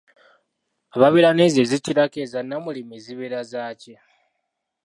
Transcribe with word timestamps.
Ababeera 0.95 1.31
n'ezo 1.33 1.59
ezikirako 1.65 2.17
eza 2.25 2.39
Nnamulimi 2.43 2.97
ziba 3.03 3.39
zaaki? 3.51 3.93